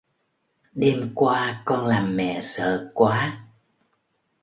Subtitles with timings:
[0.71, 3.45] đêm qua con làm mẹ sợ quá